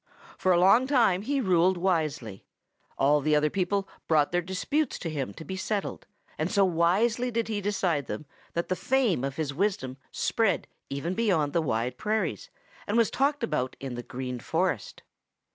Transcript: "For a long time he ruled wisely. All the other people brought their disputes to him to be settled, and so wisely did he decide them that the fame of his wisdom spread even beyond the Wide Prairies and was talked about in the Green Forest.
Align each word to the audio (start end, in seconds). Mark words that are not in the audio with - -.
"For 0.35 0.51
a 0.51 0.57
long 0.59 0.87
time 0.87 1.21
he 1.21 1.39
ruled 1.39 1.77
wisely. 1.77 2.43
All 2.97 3.21
the 3.21 3.35
other 3.35 3.51
people 3.51 3.87
brought 4.07 4.31
their 4.31 4.41
disputes 4.41 4.97
to 4.97 5.11
him 5.11 5.31
to 5.35 5.45
be 5.45 5.55
settled, 5.55 6.07
and 6.39 6.49
so 6.51 6.65
wisely 6.65 7.29
did 7.29 7.47
he 7.49 7.61
decide 7.61 8.07
them 8.07 8.25
that 8.53 8.67
the 8.69 8.75
fame 8.75 9.23
of 9.23 9.35
his 9.35 9.53
wisdom 9.53 9.97
spread 10.11 10.65
even 10.89 11.13
beyond 11.13 11.53
the 11.53 11.61
Wide 11.61 11.99
Prairies 11.99 12.49
and 12.87 12.97
was 12.97 13.11
talked 13.11 13.43
about 13.43 13.75
in 13.79 13.93
the 13.93 14.01
Green 14.01 14.39
Forest. 14.39 15.03